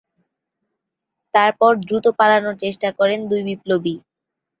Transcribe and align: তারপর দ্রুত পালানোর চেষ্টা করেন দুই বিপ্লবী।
তারপর 1.33 1.71
দ্রুত 1.81 2.05
পালানোর 2.19 2.55
চেষ্টা 2.63 2.89
করেন 2.99 3.19
দুই 3.29 3.41
বিপ্লবী। 3.49 3.95